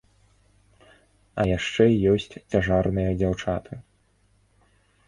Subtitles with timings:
[1.39, 3.73] А яшчэ ёсць цяжарныя дзяўчаты.